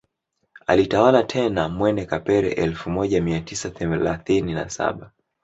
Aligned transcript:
Alitawala 0.67 1.23
tena 1.23 1.69
Mwene 1.69 2.05
Kapere 2.05 2.51
elfu 2.53 2.89
moja 2.89 3.21
mia 3.21 3.39
tisa 3.41 3.69
thelathini 3.69 4.53
na 4.53 4.69
saba 4.69 5.11